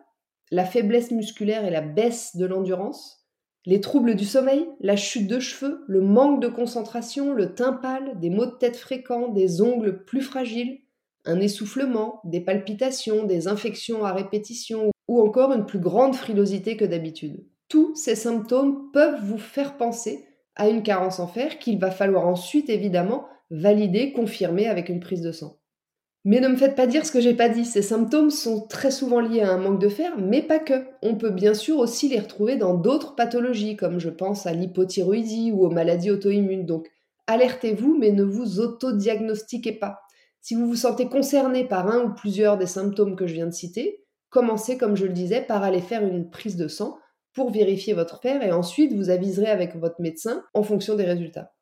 la 0.52 0.64
faiblesse 0.64 1.10
musculaire 1.10 1.64
et 1.64 1.70
la 1.70 1.80
baisse 1.80 2.36
de 2.36 2.46
l'endurance, 2.46 3.26
les 3.66 3.80
troubles 3.80 4.14
du 4.14 4.24
sommeil, 4.24 4.64
la 4.78 4.94
chute 4.94 5.26
de 5.26 5.40
cheveux, 5.40 5.84
le 5.88 6.02
manque 6.02 6.40
de 6.40 6.46
concentration, 6.46 7.32
le 7.32 7.52
teint 7.52 7.72
pâle, 7.72 8.16
des 8.20 8.30
maux 8.30 8.46
de 8.46 8.52
tête 8.52 8.76
fréquents, 8.76 9.26
des 9.26 9.60
ongles 9.60 10.04
plus 10.04 10.22
fragiles, 10.22 10.78
un 11.24 11.40
essoufflement, 11.40 12.20
des 12.22 12.40
palpitations, 12.40 13.24
des 13.24 13.48
infections 13.48 14.04
à 14.04 14.12
répétition 14.12 14.92
ou 15.08 15.20
encore 15.20 15.52
une 15.52 15.66
plus 15.66 15.80
grande 15.80 16.14
frilosité 16.14 16.76
que 16.76 16.84
d'habitude. 16.84 17.44
Tous 17.66 17.92
ces 17.96 18.14
symptômes 18.14 18.92
peuvent 18.92 19.24
vous 19.24 19.38
faire 19.38 19.76
penser 19.76 20.28
à 20.56 20.68
une 20.68 20.82
carence 20.82 21.20
en 21.20 21.26
fer 21.26 21.58
qu'il 21.58 21.78
va 21.78 21.90
falloir 21.90 22.26
ensuite 22.26 22.68
évidemment 22.68 23.26
valider, 23.50 24.12
confirmer 24.12 24.68
avec 24.68 24.88
une 24.88 25.00
prise 25.00 25.22
de 25.22 25.32
sang. 25.32 25.60
Mais 26.24 26.40
ne 26.40 26.48
me 26.48 26.56
faites 26.56 26.76
pas 26.76 26.86
dire 26.86 27.06
ce 27.06 27.12
que 27.12 27.20
j'ai 27.20 27.34
pas 27.34 27.48
dit, 27.48 27.64
ces 27.64 27.80
symptômes 27.80 28.30
sont 28.30 28.66
très 28.66 28.90
souvent 28.90 29.20
liés 29.20 29.40
à 29.40 29.52
un 29.52 29.56
manque 29.56 29.80
de 29.80 29.88
fer, 29.88 30.18
mais 30.18 30.42
pas 30.42 30.58
que. 30.58 30.84
On 31.02 31.16
peut 31.16 31.30
bien 31.30 31.54
sûr 31.54 31.78
aussi 31.78 32.08
les 32.08 32.20
retrouver 32.20 32.56
dans 32.56 32.74
d'autres 32.74 33.14
pathologies, 33.14 33.76
comme 33.76 33.98
je 33.98 34.10
pense 34.10 34.46
à 34.46 34.52
l'hypothyroïdie 34.52 35.50
ou 35.50 35.64
aux 35.64 35.70
maladies 35.70 36.10
auto-immunes. 36.10 36.66
Donc 36.66 36.90
alertez-vous, 37.26 37.96
mais 37.98 38.12
ne 38.12 38.22
vous 38.22 38.60
autodiagnostiquez 38.60 39.72
pas. 39.72 40.00
Si 40.42 40.54
vous 40.54 40.66
vous 40.66 40.76
sentez 40.76 41.06
concerné 41.06 41.64
par 41.64 41.88
un 41.88 42.04
ou 42.04 42.14
plusieurs 42.14 42.58
des 42.58 42.66
symptômes 42.66 43.16
que 43.16 43.26
je 43.26 43.34
viens 43.34 43.46
de 43.46 43.52
citer, 43.52 44.04
commencez, 44.28 44.76
comme 44.76 44.96
je 44.96 45.06
le 45.06 45.12
disais, 45.12 45.40
par 45.40 45.62
aller 45.62 45.80
faire 45.80 46.04
une 46.04 46.28
prise 46.28 46.56
de 46.56 46.68
sang 46.68 46.98
pour 47.40 47.50
vérifier 47.50 47.94
votre 47.94 48.20
fer 48.20 48.42
et 48.42 48.52
ensuite 48.52 48.92
vous 48.92 49.08
aviserez 49.08 49.46
avec 49.46 49.74
votre 49.74 50.02
médecin 50.02 50.44
en 50.52 50.62
fonction 50.62 50.94
des 50.94 51.04
résultats. 51.04 51.54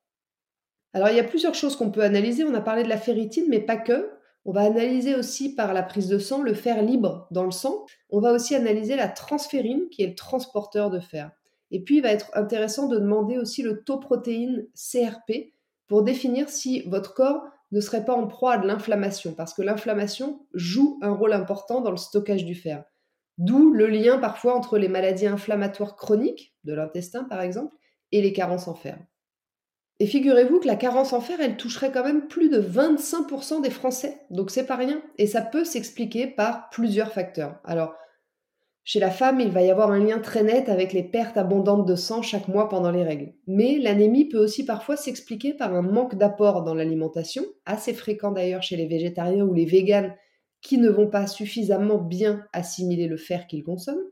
Alors 0.93 1.09
il 1.09 1.15
y 1.17 1.21
a 1.21 1.25
plusieurs 1.25 1.55
choses 1.55 1.77
qu'on 1.77 1.93
peut 1.93 2.03
analyser. 2.03 2.43
On 2.43 2.53
a 2.55 2.61
parlé 2.61 2.83
de 2.83 2.89
la 2.89 2.97
ferritine, 2.99 3.45
mais 3.49 3.61
pas 3.61 3.77
que. 3.77 4.11
On 4.45 4.51
va 4.51 4.63
analyser 4.63 5.15
aussi 5.15 5.55
par 5.55 5.73
la 5.75 5.85
prise 5.85 6.09
de 6.09 6.19
sang 6.19 6.43
le 6.43 6.53
fer 6.53 6.83
libre 6.83 7.29
dans 7.31 7.45
le 7.45 7.53
sang. 7.53 7.87
On 8.11 8.19
va 8.19 8.33
aussi 8.33 8.57
analyser 8.57 8.97
la 8.97 9.07
transférine 9.07 9.89
qui 9.89 10.03
est 10.03 10.09
le 10.09 10.17
transporteur 10.17 10.91
de 10.91 10.99
fer. 10.99 11.31
Et 11.71 11.85
puis 11.85 11.99
il 11.99 12.03
va 12.03 12.11
être 12.11 12.33
intéressant 12.35 12.89
de 12.89 12.99
demander 12.99 13.39
aussi 13.39 13.63
le 13.63 13.85
taux 13.85 14.01
protéine 14.01 14.67
CRP 14.75 15.53
pour 15.87 16.03
définir 16.03 16.49
si 16.49 16.81
votre 16.89 17.15
corps 17.15 17.45
ne 17.71 17.81
serait 17.81 18.05
pas 18.05 18.15
en 18.17 18.27
proie 18.27 18.55
à 18.55 18.59
de 18.59 18.67
l'inflammation, 18.67 19.33
parce 19.33 19.55
que 19.55 19.63
l'inflammation 19.63 20.41
joue 20.55 20.99
un 21.03 21.13
rôle 21.13 21.35
important 21.35 21.83
dans 21.83 21.93
le 21.93 21.97
stockage 21.97 22.45
du 22.45 22.57
fer. 22.57 22.83
D'où 23.39 23.73
le 23.73 23.87
lien 23.87 24.19
parfois 24.19 24.55
entre 24.55 24.79
les 24.79 24.89
maladies 24.89 25.27
inflammatoires 25.27 25.97
chroniques, 25.97 26.55
de 26.65 26.75
l'intestin 26.75 27.25
par 27.25 27.41
exemple, 27.41 27.75
et 28.13 28.21
les 28.21 28.33
carences 28.33 28.69
en 28.69 28.75
fer. 28.75 28.99
Et 30.01 30.07
figurez-vous 30.07 30.61
que 30.61 30.67
la 30.67 30.77
carence 30.77 31.13
en 31.13 31.21
fer, 31.21 31.41
elle 31.41 31.57
toucherait 31.57 31.91
quand 31.91 32.05
même 32.05 32.29
plus 32.29 32.49
de 32.49 32.61
25% 32.61 33.63
des 33.63 33.71
Français, 33.71 34.21
donc 34.31 34.51
c'est 34.51 34.67
pas 34.67 34.77
rien, 34.77 35.03
et 35.19 35.27
ça 35.27 35.43
peut 35.43 35.65
s'expliquer 35.65 36.27
par 36.27 36.71
plusieurs 36.71 37.13
facteurs. 37.13 37.61
Alors, 37.65 37.95
Chez 38.85 39.01
la 39.01 39.11
femme, 39.11 39.39
il 39.39 39.51
va 39.51 39.61
y 39.61 39.71
avoir 39.71 39.91
un 39.91 40.03
lien 40.03 40.19
très 40.19 40.43
net 40.43 40.71
avec 40.71 40.95
les 40.95 41.03
pertes 41.03 41.37
abondantes 41.37 41.85
de 41.85 41.95
sang 41.95 42.23
chaque 42.23 42.49
mois 42.49 42.71
pendant 42.71 42.91
les 42.91 43.03
règles. 43.03 43.35
Mais 43.47 43.77
l'anémie 43.77 44.31
peut 44.31 44.43
aussi 44.43 44.65
parfois 44.65 44.97
s'expliquer 44.97 45.53
par 45.53 45.75
un 45.75 45.83
manque 45.83 46.15
d'apport 46.15 46.65
dans 46.65 46.73
l'alimentation, 46.73 47.45
assez 47.67 47.93
fréquent 47.93 48.33
d'ailleurs 48.33 48.63
chez 48.63 48.77
les 48.77 48.87
végétariens 48.87 49.45
ou 49.45 49.53
les 49.53 49.67
véganes 49.67 50.15
qui 50.61 50.79
ne 50.79 50.89
vont 50.89 51.09
pas 51.09 51.27
suffisamment 51.27 51.99
bien 51.99 52.45
assimiler 52.53 53.07
le 53.07 53.17
fer 53.17 53.47
qu'ils 53.47 53.65
consomment, 53.65 54.11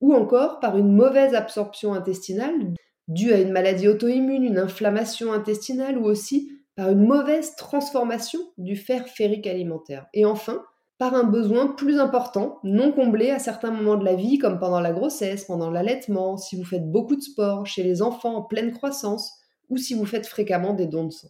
ou 0.00 0.14
encore 0.14 0.60
par 0.60 0.78
une 0.78 0.92
mauvaise 0.94 1.34
absorption 1.34 1.94
intestinale 1.94 2.74
due 3.08 3.32
à 3.32 3.40
une 3.40 3.52
maladie 3.52 3.88
auto-immune, 3.88 4.44
une 4.44 4.58
inflammation 4.58 5.32
intestinale 5.32 5.98
ou 5.98 6.04
aussi 6.04 6.52
par 6.76 6.90
une 6.90 7.06
mauvaise 7.06 7.56
transformation 7.56 8.38
du 8.58 8.76
fer 8.76 9.08
ferrique 9.08 9.46
alimentaire. 9.46 10.06
Et 10.14 10.24
enfin, 10.24 10.62
par 10.98 11.14
un 11.14 11.24
besoin 11.24 11.68
plus 11.68 11.98
important, 11.98 12.58
non 12.64 12.92
comblé 12.92 13.30
à 13.30 13.38
certains 13.38 13.70
moments 13.70 13.96
de 13.96 14.04
la 14.04 14.14
vie, 14.14 14.38
comme 14.38 14.58
pendant 14.58 14.80
la 14.80 14.92
grossesse, 14.92 15.44
pendant 15.44 15.70
l'allaitement, 15.70 16.36
si 16.36 16.56
vous 16.56 16.64
faites 16.64 16.90
beaucoup 16.90 17.16
de 17.16 17.22
sport, 17.22 17.66
chez 17.66 17.82
les 17.82 18.02
enfants 18.02 18.36
en 18.36 18.42
pleine 18.42 18.72
croissance, 18.72 19.32
ou 19.70 19.76
si 19.76 19.94
vous 19.94 20.06
faites 20.06 20.26
fréquemment 20.26 20.74
des 20.74 20.86
dons 20.86 21.04
de 21.04 21.12
sang. 21.12 21.28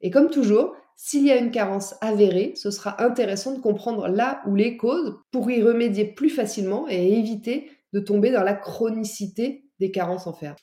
Et 0.00 0.10
comme 0.10 0.30
toujours, 0.30 0.74
s'il 0.96 1.26
y 1.26 1.32
a 1.32 1.36
une 1.36 1.50
carence 1.50 1.94
avérée, 2.00 2.52
ce 2.56 2.70
sera 2.70 3.02
intéressant 3.02 3.54
de 3.54 3.60
comprendre 3.60 4.08
là 4.08 4.42
où 4.46 4.54
les 4.54 4.76
causes 4.76 5.16
pour 5.32 5.50
y 5.50 5.62
remédier 5.62 6.04
plus 6.04 6.30
facilement 6.30 6.86
et 6.88 7.18
éviter 7.18 7.70
de 7.92 8.00
tomber 8.00 8.30
dans 8.30 8.42
la 8.42 8.54
chronicité 8.54 9.64
des 9.80 9.90
carences 9.90 10.26
en 10.26 10.32
fer. 10.32 10.56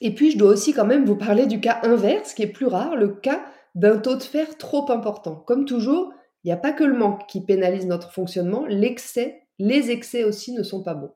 Et 0.00 0.14
puis, 0.14 0.32
je 0.32 0.38
dois 0.38 0.50
aussi 0.50 0.72
quand 0.72 0.84
même 0.84 1.04
vous 1.04 1.16
parler 1.16 1.46
du 1.46 1.60
cas 1.60 1.80
inverse, 1.84 2.34
qui 2.34 2.42
est 2.42 2.52
plus 2.52 2.66
rare, 2.66 2.96
le 2.96 3.08
cas 3.08 3.44
d'un 3.74 3.98
taux 3.98 4.16
de 4.16 4.22
fer 4.22 4.58
trop 4.58 4.90
important. 4.90 5.36
Comme 5.36 5.64
toujours, 5.64 6.12
il 6.44 6.48
n'y 6.48 6.52
a 6.52 6.56
pas 6.56 6.72
que 6.72 6.84
le 6.84 6.96
manque 6.96 7.26
qui 7.28 7.44
pénalise 7.44 7.86
notre 7.86 8.12
fonctionnement, 8.12 8.66
l'excès, 8.66 9.46
les 9.58 9.90
excès 9.90 10.24
aussi 10.24 10.52
ne 10.52 10.62
sont 10.62 10.82
pas 10.82 10.94
bons. 10.94 11.12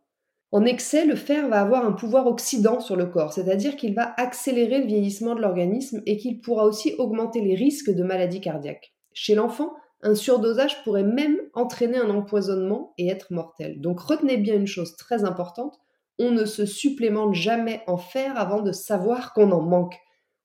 En 0.57 0.65
excès, 0.65 1.05
le 1.05 1.17
fer 1.17 1.51
va 1.51 1.61
avoir 1.61 1.85
un 1.85 1.93
pouvoir 1.93 2.27
oxydant 2.27 2.81
sur 2.81 2.97
le 2.97 3.05
corps, 3.05 3.35
c'est-à-dire 3.35 3.77
qu'il 3.77 3.95
va 3.95 4.15
accélérer 4.17 4.79
le 4.79 4.87
vieillissement 4.87 5.35
de 5.35 5.43
l'organisme 5.43 6.01
et 6.07 6.17
qu'il 6.17 6.41
pourra 6.41 6.65
aussi 6.65 6.95
augmenter 6.97 7.43
les 7.43 7.55
risques 7.55 7.91
de 7.91 8.03
maladies 8.03 8.41
cardiaques. 8.41 8.95
Chez 9.13 9.35
l'enfant, 9.35 9.75
un 10.01 10.15
surdosage 10.15 10.83
pourrait 10.83 11.03
même 11.03 11.37
entraîner 11.53 11.99
un 11.99 12.09
empoisonnement 12.09 12.95
et 12.97 13.09
être 13.09 13.35
mortel. 13.35 13.83
Donc 13.83 14.01
retenez 14.01 14.39
bien 14.39 14.55
une 14.55 14.67
chose 14.67 14.97
très 14.97 15.25
importante, 15.25 15.79
on 16.19 16.31
ne 16.31 16.47
se 16.47 16.65
supplémente 16.65 17.35
jamais 17.35 17.83
en 17.87 17.99
fer 17.99 18.33
avant 18.39 18.63
de 18.63 18.73
savoir 18.73 19.35
qu'on 19.35 19.53
en 19.53 19.61
manque. 19.61 19.99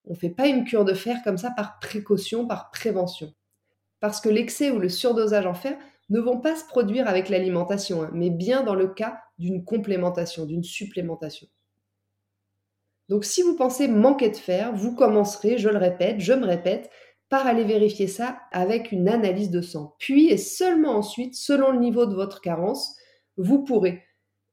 On 0.04 0.12
ne 0.12 0.18
fait 0.18 0.30
pas 0.30 0.48
une 0.48 0.66
cure 0.66 0.84
de 0.84 0.94
fer 0.94 1.20
comme 1.24 1.38
ça 1.38 1.52
par 1.52 1.80
précaution, 1.80 2.46
par 2.46 2.70
prévention 2.70 3.32
parce 4.02 4.20
que 4.20 4.28
l'excès 4.28 4.72
ou 4.72 4.80
le 4.80 4.90
surdosage 4.90 5.46
en 5.46 5.54
fer 5.54 5.78
ne 6.12 6.20
vont 6.20 6.40
pas 6.40 6.56
se 6.56 6.66
produire 6.66 7.08
avec 7.08 7.30
l'alimentation, 7.30 8.04
hein, 8.04 8.12
mais 8.14 8.30
bien 8.30 8.64
dans 8.64 8.76
le 8.76 8.90
cas 8.90 9.20
d'une 9.40 9.64
complémentation, 9.64 10.46
d'une 10.46 10.64
supplémentation. 10.64 11.48
Donc 13.10 13.26
si 13.26 13.42
vous 13.42 13.56
pensez 13.56 13.88
manquer 13.88 14.30
de 14.30 14.38
fer, 14.38 14.74
vous 14.76 14.94
commencerez, 14.94 15.58
je 15.58 15.70
le 15.70 15.78
répète, 15.78 16.20
je 16.20 16.34
me 16.34 16.46
répète, 16.46 16.90
par 17.30 17.48
aller 17.48 17.64
vérifier 17.64 18.08
ça 18.08 18.40
avec 18.52 18.92
une 18.92 19.08
analyse 19.08 19.52
de 19.52 19.62
sang. 19.62 19.96
Puis 20.00 20.28
et 20.28 20.38
seulement 20.38 20.98
ensuite, 20.98 21.34
selon 21.34 21.72
le 21.72 21.80
niveau 21.80 22.06
de 22.06 22.14
votre 22.14 22.42
carence, 22.42 22.94
vous 23.38 23.64
pourrez 23.64 24.04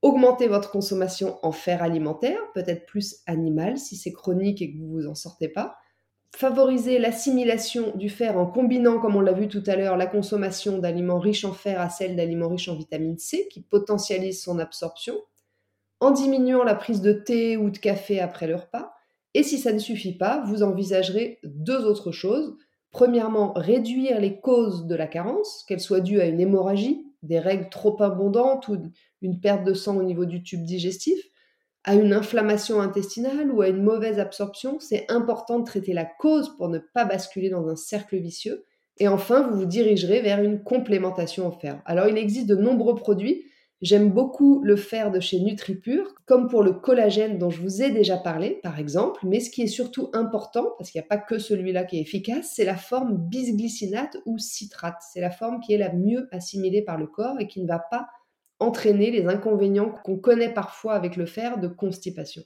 augmenter 0.01 0.47
votre 0.47 0.71
consommation 0.71 1.41
en 1.43 1.51
fer 1.51 1.83
alimentaire, 1.83 2.41
peut-être 2.55 2.87
plus 2.87 3.17
animal 3.27 3.79
si 3.79 3.97
c'est 3.97 4.13
chronique 4.13 4.63
et 4.63 4.73
que 4.73 4.79
vous 4.79 4.93
vous 4.93 5.07
en 5.09 5.17
sortez 5.17 5.49
pas, 5.49 5.77
favoriser 6.37 6.99
l'assimilation 6.99 7.97
du 7.97 8.09
fer 8.09 8.39
en 8.39 8.47
combinant, 8.47 9.01
comme 9.01 9.17
on 9.17 9.21
l'a 9.21 9.33
vu 9.33 9.49
tout 9.49 9.63
à 9.67 9.77
l'heure, 9.77 9.97
la 9.97 10.07
consommation 10.07 10.79
d'aliments 10.79 11.19
riches 11.19 11.45
en 11.45 11.53
fer 11.53 11.81
à 11.81 11.89
celle 11.89 12.17
d'aliments 12.17 12.49
riches 12.49 12.69
en 12.69 12.77
vitamine 12.77 13.19
C, 13.19 13.49
qui 13.51 13.63
potentialise 13.63 14.43
son 14.43 14.59
absorption, 14.59 15.17
en 16.01 16.11
diminuant 16.11 16.65
la 16.65 16.75
prise 16.75 17.01
de 17.01 17.13
thé 17.13 17.57
ou 17.57 17.71
de 17.71 17.79
café 17.79 18.21
après 18.21 18.47
le 18.47 18.57
repas. 18.57 18.93
Et 19.35 19.43
si 19.43 19.59
ça 19.59 19.73
ne 19.73 19.79
suffit 19.79 20.17
pas, 20.17 20.43
vous 20.47 20.63
envisagerez 20.63 21.39
deux 21.45 21.85
autres 21.85 22.13
choses. 22.13 22.57
Premièrement, 22.91 23.53
réduire 23.55 24.21
les 24.21 24.41
causes 24.41 24.87
de 24.87 24.95
la 24.95 25.07
carence, 25.07 25.65
qu'elles 25.67 25.81
soient 25.81 26.01
dues 26.01 26.21
à 26.21 26.27
une 26.27 26.41
hémorragie, 26.41 27.05
des 27.23 27.39
règles 27.39 27.69
trop 27.69 28.01
abondantes 28.03 28.69
ou 28.69 28.79
une 29.23 29.41
perte 29.41 29.65
de 29.65 29.75
sang 29.75 29.97
au 29.97 30.03
niveau 30.03 30.25
du 30.25 30.43
tube 30.43 30.63
digestif, 30.63 31.21
à 31.85 31.95
une 31.95 32.13
inflammation 32.13 32.81
intestinale 32.81 33.51
ou 33.51 33.63
à 33.63 33.69
une 33.69 33.83
mauvaise 33.83 34.19
absorption, 34.19 34.79
c'est 34.81 35.07
important 35.11 35.59
de 35.59 35.65
traiter 35.65 35.93
la 35.93 36.05
cause 36.05 36.55
pour 36.57 36.69
ne 36.69 36.79
pas 36.79 37.05
basculer 37.05 37.51
dans 37.51 37.69
un 37.69 37.77
cercle 37.77 38.17
vicieux. 38.17 38.65
Et 38.99 39.09
enfin, 39.09 39.49
vous 39.49 39.61
vous 39.61 39.67
dirigerez 39.67 40.21
vers 40.21 40.43
une 40.43 40.63
complémentation 40.63 41.47
en 41.47 41.53
fer. 41.53 41.81
Alors, 41.87 42.09
il 42.09 42.19
existe 42.19 42.49
de 42.49 42.57
nombreux 42.57 42.97
produits. 42.97 43.45
J'aime 43.81 44.11
beaucoup 44.11 44.61
le 44.65 44.75
fer 44.75 45.13
de 45.13 45.21
chez 45.21 45.39
NutriPure, 45.39 46.17
comme 46.27 46.49
pour 46.49 46.65
le 46.65 46.73
collagène 46.73 47.39
dont 47.39 47.49
je 47.49 47.63
vous 47.63 47.81
ai 47.81 47.91
déjà 47.91 48.17
parlé, 48.17 48.59
par 48.65 48.81
exemple. 48.81 49.21
Mais 49.25 49.39
ce 49.39 49.51
qui 49.51 49.63
est 49.63 49.69
surtout 49.69 50.11
important, 50.15 50.73
parce 50.77 50.91
qu'il 50.91 51.01
n'y 51.01 51.05
a 51.05 51.09
pas 51.09 51.23
que 51.23 51.39
celui-là 51.39 51.85
qui 51.85 51.99
est 51.99 52.01
efficace, 52.01 52.53
c'est 52.57 52.65
la 52.65 52.77
forme 52.77 53.17
bisglycinate 53.17 54.17
ou 54.27 54.37
citrate. 54.39 55.01
C'est 55.13 55.21
la 55.21 55.31
forme 55.31 55.61
qui 55.61 55.75
est 55.75 55.79
la 55.79 55.93
mieux 55.93 56.27
assimilée 56.33 56.83
par 56.83 56.99
le 56.99 57.07
corps 57.07 57.39
et 57.39 57.47
qui 57.47 57.63
ne 57.63 57.69
va 57.69 57.79
pas 57.79 58.09
entraîner 58.61 59.11
les 59.11 59.27
inconvénients 59.27 59.91
qu'on 60.05 60.19
connaît 60.19 60.53
parfois 60.53 60.95
avec 60.95 61.17
le 61.17 61.27
fer 61.27 61.59
de 61.59 61.69
constipation. 61.69 62.43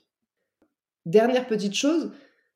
Dernière 1.05 1.47
petite 1.47 1.73
chose, 1.73 2.11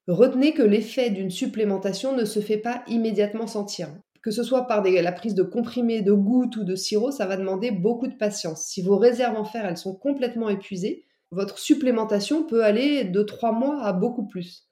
retenez 0.07 0.53
que 0.53 0.63
l'effet 0.63 1.09
d'une 1.09 1.31
supplémentation 1.31 2.15
ne 2.15 2.25
se 2.25 2.39
fait 2.39 2.57
pas 2.57 2.83
immédiatement 2.87 3.47
sentir. 3.47 3.89
Que 4.21 4.31
ce 4.31 4.43
soit 4.43 4.67
par 4.67 4.83
la 4.83 5.11
prise 5.11 5.35
de 5.35 5.43
comprimés, 5.43 6.01
de 6.01 6.11
gouttes 6.11 6.57
ou 6.57 6.63
de 6.63 6.75
sirop, 6.75 7.11
ça 7.11 7.25
va 7.25 7.37
demander 7.37 7.71
beaucoup 7.71 8.07
de 8.07 8.15
patience. 8.15 8.65
Si 8.65 8.81
vos 8.81 8.97
réserves 8.97 9.37
en 9.37 9.45
fer 9.45 9.65
elles 9.65 9.77
sont 9.77 9.95
complètement 9.95 10.49
épuisées, 10.49 11.05
votre 11.31 11.59
supplémentation 11.59 12.43
peut 12.43 12.63
aller 12.63 13.03
de 13.03 13.21
3 13.21 13.51
mois 13.51 13.83
à 13.83 13.93
beaucoup 13.93 14.27
plus. 14.27 14.67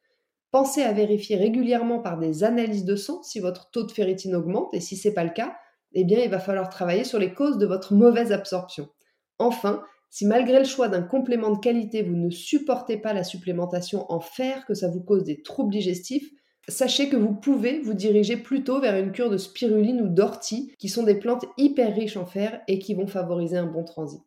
Pensez 0.52 0.84
à 0.84 0.94
vérifier 0.94 1.36
régulièrement 1.36 2.00
par 2.00 2.18
des 2.18 2.46
analyses 2.46 2.86
de 2.86 2.96
sang 2.96 3.22
si 3.24 3.40
votre 3.40 3.72
taux 3.72 3.84
de 3.84 3.92
ferritine 3.92 4.36
augmente 4.36 4.74
et 4.74 4.80
si 4.80 4.96
ce 4.96 5.10
n'est 5.10 5.14
pas 5.14 5.26
le 5.26 5.32
cas, 5.32 5.58
eh 5.96 6.04
bien, 6.04 6.20
il 6.20 6.30
va 6.30 6.40
falloir 6.40 6.70
travailler 6.70 7.04
sur 7.04 7.20
les 7.20 7.34
causes 7.34 7.58
de 7.58 7.66
votre 7.66 7.94
mauvaise 7.94 8.32
absorption. 8.32 8.90
Enfin, 9.40 9.84
si 10.10 10.26
malgré 10.26 10.60
le 10.60 10.66
choix 10.66 10.88
d'un 10.88 11.02
complément 11.02 11.52
de 11.52 11.60
qualité, 11.60 12.02
vous 12.02 12.16
ne 12.16 12.30
supportez 12.30 12.98
pas 12.98 13.14
la 13.14 13.24
supplémentation 13.24 14.10
en 14.12 14.20
fer, 14.20 14.66
que 14.66 14.74
ça 14.74 14.90
vous 14.90 15.02
cause 15.02 15.24
des 15.24 15.42
troubles 15.42 15.74
digestifs, 15.74 16.30
sachez 16.68 17.10
que 17.10 17.18
vous 17.18 17.34
pouvez 17.34 17.80
vous 17.80 17.94
diriger 17.94 18.38
plutôt 18.38 18.80
vers 18.80 18.96
une 18.96 19.12
cure 19.12 19.30
de 19.30 19.38
spiruline 19.38 20.02
ou 20.02 20.08
d'ortie, 20.08 20.74
qui 20.80 20.90
sont 20.90 21.04
des 21.04 21.16
plantes 21.16 21.46
hyper 21.58 21.94
riches 21.94 22.18
en 22.18 22.26
fer 22.26 22.62
et 22.68 22.80
qui 22.80 22.94
vont 22.94 23.08
favoriser 23.08 23.58
un 23.58 23.66
bon 23.66 23.84
transit. 23.84 24.24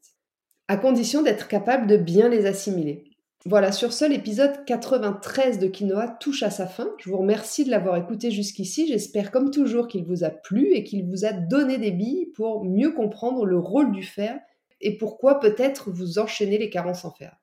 À 0.68 0.76
condition 0.76 1.22
d'être 1.22 1.48
capable 1.48 1.86
de 1.86 1.96
bien 1.96 2.28
les 2.28 2.44
assimiler. 2.44 3.07
Voilà, 3.48 3.72
sur 3.72 3.94
ce, 3.94 4.04
l'épisode 4.04 4.66
93 4.66 5.58
de 5.58 5.68
Quinoa 5.68 6.06
touche 6.20 6.42
à 6.42 6.50
sa 6.50 6.66
fin. 6.66 6.90
Je 6.98 7.08
vous 7.08 7.16
remercie 7.16 7.64
de 7.64 7.70
l'avoir 7.70 7.96
écouté 7.96 8.30
jusqu'ici. 8.30 8.86
J'espère 8.86 9.30
comme 9.30 9.50
toujours 9.50 9.88
qu'il 9.88 10.04
vous 10.04 10.22
a 10.22 10.28
plu 10.28 10.74
et 10.74 10.84
qu'il 10.84 11.06
vous 11.06 11.24
a 11.24 11.32
donné 11.32 11.78
des 11.78 11.90
billes 11.90 12.26
pour 12.34 12.66
mieux 12.66 12.90
comprendre 12.90 13.46
le 13.46 13.58
rôle 13.58 13.90
du 13.90 14.02
fer 14.02 14.38
et 14.82 14.98
pourquoi 14.98 15.40
peut-être 15.40 15.90
vous 15.90 16.18
enchaînez 16.18 16.58
les 16.58 16.68
carences 16.68 17.06
en 17.06 17.10
fer. 17.10 17.38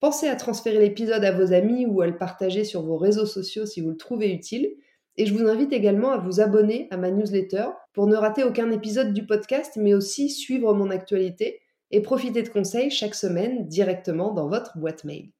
Pensez 0.00 0.26
à 0.26 0.36
transférer 0.36 0.78
l'épisode 0.78 1.22
à 1.22 1.32
vos 1.32 1.52
amis 1.52 1.84
ou 1.84 2.00
à 2.00 2.06
le 2.06 2.16
partager 2.16 2.64
sur 2.64 2.80
vos 2.80 2.96
réseaux 2.96 3.26
sociaux 3.26 3.66
si 3.66 3.82
vous 3.82 3.90
le 3.90 3.98
trouvez 3.98 4.32
utile. 4.32 4.70
Et 5.18 5.26
je 5.26 5.34
vous 5.34 5.46
invite 5.46 5.74
également 5.74 6.12
à 6.12 6.18
vous 6.18 6.40
abonner 6.40 6.88
à 6.90 6.96
ma 6.96 7.10
newsletter 7.10 7.66
pour 7.92 8.06
ne 8.06 8.16
rater 8.16 8.42
aucun 8.42 8.70
épisode 8.70 9.12
du 9.12 9.26
podcast, 9.26 9.74
mais 9.76 9.92
aussi 9.92 10.30
suivre 10.30 10.72
mon 10.72 10.88
actualité 10.88 11.60
et 11.90 12.02
profitez 12.02 12.42
de 12.42 12.48
conseils 12.48 12.90
chaque 12.90 13.14
semaine 13.14 13.66
directement 13.66 14.32
dans 14.32 14.48
votre 14.48 14.78
boîte 14.78 15.04
mail. 15.04 15.30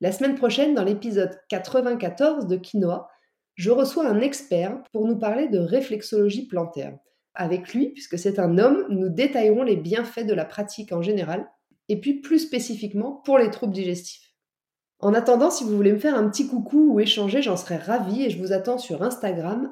La 0.00 0.12
semaine 0.12 0.34
prochaine, 0.34 0.74
dans 0.74 0.84
l'épisode 0.84 1.38
94 1.48 2.46
de 2.46 2.56
Quinoa, 2.56 3.08
je 3.54 3.70
reçois 3.70 4.08
un 4.08 4.20
expert 4.20 4.82
pour 4.92 5.06
nous 5.06 5.18
parler 5.18 5.48
de 5.48 5.58
réflexologie 5.58 6.48
plantaire. 6.48 6.98
Avec 7.34 7.72
lui, 7.72 7.90
puisque 7.90 8.18
c'est 8.18 8.38
un 8.38 8.58
homme, 8.58 8.86
nous 8.88 9.08
détaillerons 9.08 9.62
les 9.62 9.76
bienfaits 9.76 10.26
de 10.26 10.34
la 10.34 10.44
pratique 10.44 10.92
en 10.92 11.02
général, 11.02 11.48
et 11.88 12.00
puis 12.00 12.20
plus 12.20 12.40
spécifiquement 12.40 13.22
pour 13.24 13.38
les 13.38 13.50
troubles 13.50 13.72
digestifs. 13.72 14.32
En 14.98 15.14
attendant, 15.14 15.50
si 15.50 15.64
vous 15.64 15.76
voulez 15.76 15.92
me 15.92 15.98
faire 15.98 16.14
un 16.14 16.28
petit 16.28 16.46
coucou 16.46 16.92
ou 16.92 17.00
échanger, 17.00 17.42
j'en 17.42 17.56
serais 17.56 17.76
ravie 17.76 18.22
et 18.22 18.30
je 18.30 18.38
vous 18.38 18.52
attends 18.52 18.78
sur 18.78 19.02
Instagram, 19.02 19.70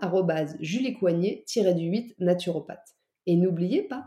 juliecoignet-du-8 0.61 2.15
naturopathe. 2.19 2.97
Et 3.27 3.37
n'oubliez 3.37 3.83
pas, 3.83 4.07